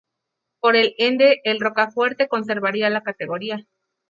Por 0.61 0.77
ende 0.77 1.41
el 1.43 1.59
Rocafuerte 1.59 2.27
conservaría 2.27 2.89
la 2.89 3.03
categoría. 3.03 3.67